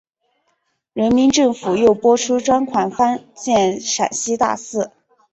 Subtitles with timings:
[0.93, 4.91] 人民政府又拨出专款翻建陕西大寺。